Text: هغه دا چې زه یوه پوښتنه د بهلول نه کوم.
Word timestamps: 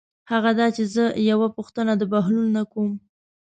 هغه 0.31 0.51
دا 0.59 0.67
چې 0.75 0.83
زه 0.95 1.03
یوه 1.29 1.47
پوښتنه 1.57 1.91
د 1.97 2.03
بهلول 2.13 2.47
نه 2.57 2.63
کوم. 2.71 2.89